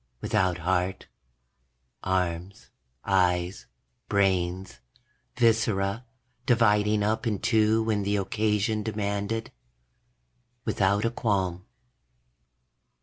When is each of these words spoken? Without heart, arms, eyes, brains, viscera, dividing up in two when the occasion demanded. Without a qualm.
Without 0.19 0.57
heart, 0.57 1.07
arms, 2.03 2.71
eyes, 3.05 3.67
brains, 4.09 4.79
viscera, 5.37 6.05
dividing 6.47 7.03
up 7.03 7.27
in 7.27 7.37
two 7.37 7.83
when 7.83 8.01
the 8.01 8.15
occasion 8.15 8.81
demanded. 8.81 9.51
Without 10.65 11.05
a 11.05 11.11
qualm. 11.11 11.67